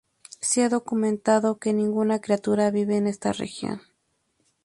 Se 0.39 0.63
ha 0.63 0.69
documentado 0.69 1.59
que 1.59 1.73
ninguna 1.73 2.21
criatura 2.21 2.71
vive 2.71 2.97
en 2.97 3.05
esta 3.05 3.33
región. 3.33 3.81